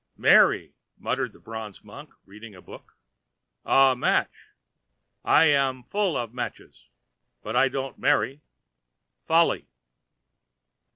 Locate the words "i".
5.23-5.43, 7.55-7.69